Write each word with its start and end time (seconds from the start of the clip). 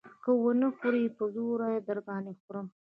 که 0.23 0.31
يې 0.35 0.39
ونه 0.41 0.67
خورې 0.77 1.01
نو 1.05 1.09
په 1.17 1.23
زور 1.35 1.59
يې 1.73 1.79
در 1.87 1.99
باندې 2.07 2.33
خورم. 2.41 2.67